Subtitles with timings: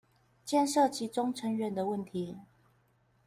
[0.47, 2.39] 牽涉其中成員的問題